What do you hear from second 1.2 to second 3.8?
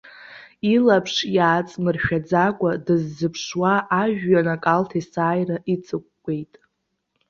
иааҵмыршәаӡакәа дзызԥшуа